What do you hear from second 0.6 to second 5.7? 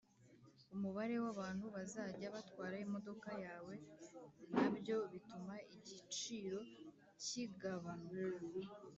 Umubare w abantu bazajya batwara imodoka yawe nabyo bituma